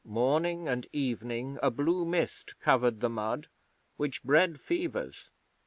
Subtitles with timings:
[0.03, 3.49] Morning and evening a blue mist covered the mud,
[3.97, 5.29] which bred fevers.